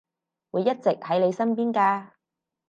[0.49, 2.09] 會一直喺你身邊㗎